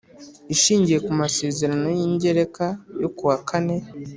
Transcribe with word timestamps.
Ishingiye 0.55 0.99
ku 1.05 1.11
Masezerano 1.21 1.87
y 1.97 2.01
Ingereka 2.07 2.65
yo 3.01 3.07
ku 3.15 3.23
wa 3.29 3.37
kane 3.49 3.75